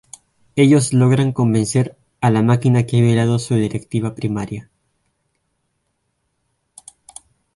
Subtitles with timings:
[0.55, 4.67] Ellos logran convencer a la máquina que ha violado su directiva primaria.